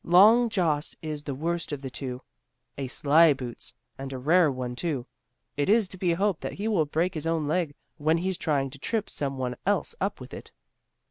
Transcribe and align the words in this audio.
Long 0.03 0.49
Jost 0.49 0.97
is 1.03 1.23
the 1.25 1.35
worst 1.35 1.71
of 1.71 1.83
the 1.83 1.91
two; 1.91 2.23
a 2.75 2.87
sly 2.87 3.33
boots, 3.33 3.75
and 3.99 4.11
a 4.11 4.17
rare 4.17 4.51
one 4.51 4.75
too. 4.75 5.05
It 5.55 5.69
is 5.69 5.87
to 5.89 5.97
be 5.99 6.13
hoped 6.13 6.41
that 6.41 6.53
he 6.53 6.67
will 6.67 6.85
break 6.85 7.13
his 7.13 7.27
own 7.27 7.47
leg, 7.47 7.75
when 7.99 8.17
he's 8.17 8.39
trying 8.39 8.71
to 8.71 8.79
trip 8.79 9.11
some 9.11 9.37
one 9.37 9.55
else 9.63 9.93
up 10.01 10.19
with 10.19 10.33
it." 10.33 10.49